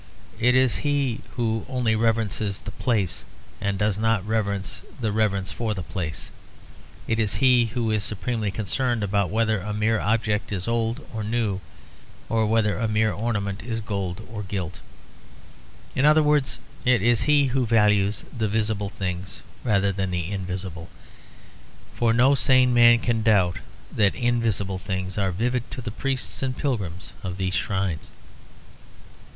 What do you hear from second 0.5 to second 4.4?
is he who only reverences the place, and does not